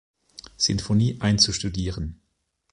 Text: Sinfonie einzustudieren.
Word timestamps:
Sinfonie 0.57 1.17
einzustudieren. 1.21 2.19